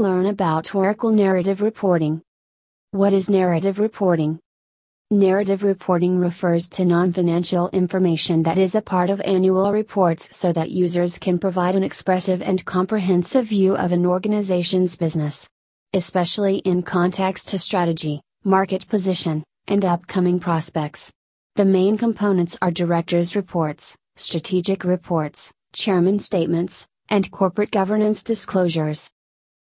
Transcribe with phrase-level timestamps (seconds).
[0.00, 2.22] Learn about Oracle Narrative Reporting.
[2.92, 4.38] What is narrative reporting?
[5.10, 10.52] Narrative reporting refers to non financial information that is a part of annual reports so
[10.52, 15.48] that users can provide an expressive and comprehensive view of an organization's business.
[15.92, 21.10] Especially in context to strategy, market position, and upcoming prospects.
[21.56, 29.10] The main components are directors' reports, strategic reports, chairman statements, and corporate governance disclosures.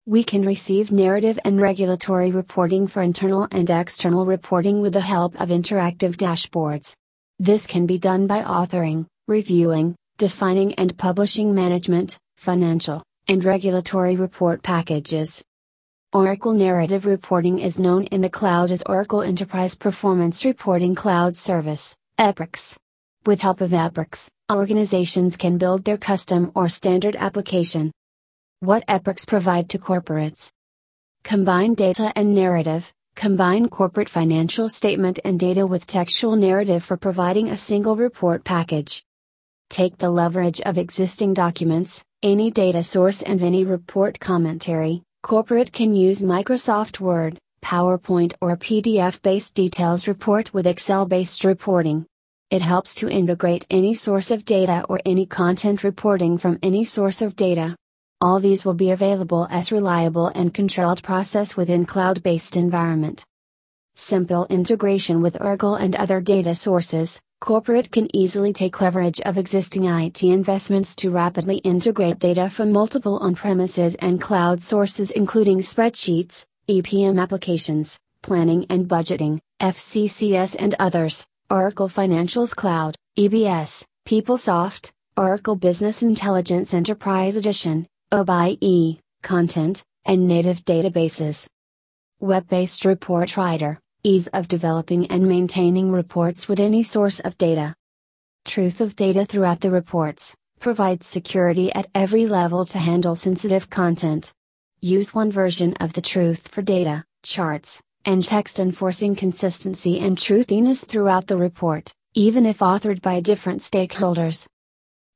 [0.07, 5.38] We can receive narrative and regulatory reporting for internal and external reporting with the help
[5.41, 6.95] of interactive dashboards.
[7.39, 14.63] This can be done by authoring, reviewing, defining, and publishing management, financial, and regulatory report
[14.63, 15.43] packages.
[16.13, 21.93] Oracle Narrative Reporting is known in the cloud as Oracle Enterprise Performance Reporting Cloud Service,
[22.17, 22.77] EPRX.
[23.26, 27.91] With help of EPRX, organizations can build their custom or standard application,
[28.59, 30.52] what EPRX provide to corporates?
[31.23, 37.49] Combine data and narrative, combine corporate financial statement and data with textual narrative for providing
[37.49, 39.04] a single report package.
[39.70, 45.93] Take the leverage of existing documents, any data source and any report commentary, corporate can
[45.93, 52.07] use Microsoft Word, PowerPoint or PDF based details report with Excel based reporting.
[52.49, 57.21] It helps to integrate any source of data or any content reporting from any source
[57.21, 57.76] of data.
[58.20, 63.23] All these will be available as reliable and controlled process within cloud-based environment.
[63.96, 69.85] Simple integration with Oracle and other data sources, corporate can easily take leverage of existing
[69.85, 77.22] IT investments to rapidly integrate data from multiple on-premises and cloud sources including spreadsheets, EPM
[77.22, 86.73] applications, planning and budgeting, FCCS and others, Oracle Financials Cloud, EBS, PeopleSoft, Oracle Business Intelligence
[86.73, 91.46] Enterprise Edition, OBIE, content, and native databases.
[92.22, 97.75] Web based report writer, ease of developing and maintaining reports with any source of data.
[98.46, 104.31] Truth of data throughout the reports, provides security at every level to handle sensitive content.
[104.79, 110.85] Use one version of the truth for data, charts, and text enforcing consistency and truthiness
[110.85, 114.47] throughout the report, even if authored by different stakeholders.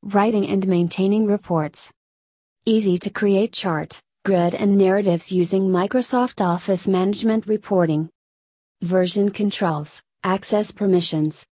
[0.03, 1.89] Writing and maintaining reports.
[2.67, 8.07] Easy to create chart, grid and narratives using Microsoft Office Management Reporting.
[8.83, 11.43] Version controls, access permissions.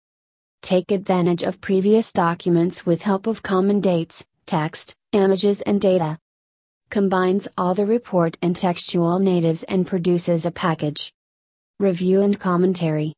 [0.62, 6.16] Take advantage of previous documents with help of common dates, text, images and data.
[6.90, 11.12] Combines all the report and textual natives and produces a package.
[11.80, 13.14] Review and commentary.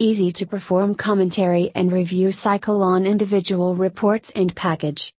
[0.00, 5.14] Easy to perform commentary and review cycle on individual reports and package.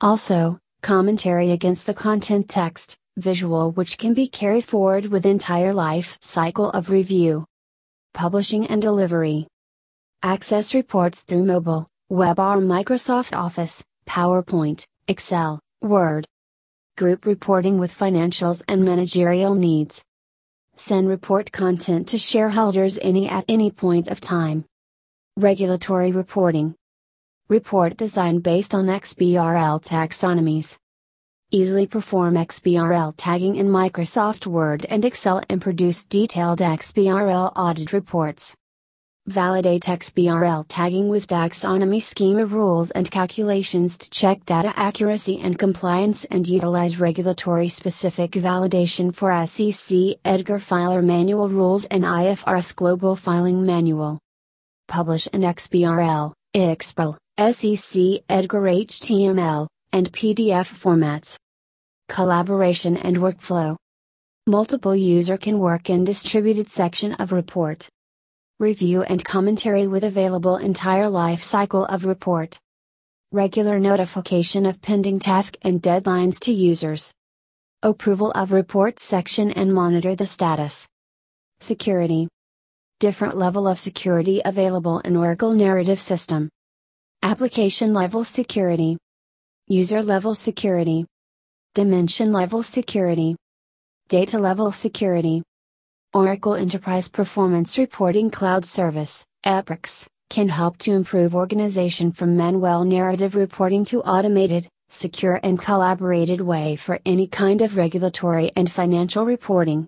[0.00, 6.18] Also, commentary against the content text, visual which can be carried forward with entire life
[6.20, 7.44] cycle of review.
[8.14, 9.46] Publishing and delivery.
[10.22, 16.26] Access reports through mobile, web or Microsoft Office, PowerPoint, Excel, Word.
[16.98, 20.02] Group reporting with financials and managerial needs.
[20.76, 24.64] Send report content to shareholders any at any point of time.
[25.36, 26.74] Regulatory reporting.
[27.52, 30.78] Report design based on XBRL taxonomies.
[31.50, 38.54] Easily perform XBRL tagging in Microsoft Word and Excel and produce detailed XBRL audit reports.
[39.26, 46.24] Validate XBRL tagging with taxonomy schema rules and calculations to check data accuracy and compliance
[46.24, 53.66] and utilize regulatory specific validation for SEC Edgar Filer Manual Rules and IFRS Global Filing
[53.66, 54.18] Manual.
[54.88, 61.36] Publish an XBRL, XBRL, SEC Edgar HTML, and PDF formats.
[62.10, 63.74] Collaboration and workflow.
[64.46, 67.88] Multiple user can work in distributed section of report.
[68.60, 72.58] Review and commentary with available entire life cycle of report.
[73.32, 77.14] Regular notification of pending task and deadlines to users.
[77.82, 80.86] Approval of report section and monitor the status.
[81.60, 82.28] Security.
[83.00, 86.50] Different level of security available in Oracle Narrative System.
[87.24, 88.98] Application level security,
[89.68, 91.06] User level security,
[91.72, 93.36] Dimension level security,
[94.08, 95.44] Data level security.
[96.12, 103.36] Oracle Enterprise Performance Reporting Cloud Service, EPRX, can help to improve organization from manual narrative
[103.36, 109.86] reporting to automated, secure and collaborated way for any kind of regulatory and financial reporting.